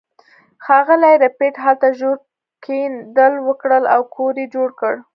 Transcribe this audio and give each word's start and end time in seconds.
ښاغلي 0.65 1.13
ربیټ 1.23 1.55
هلته 1.65 1.87
ژور 1.99 2.17
کیندل 2.65 3.33
وکړل 3.47 3.83
او 3.93 4.01
کور 4.15 4.33
یې 4.41 4.47
جوړ 4.55 4.69
کړ 4.79 4.93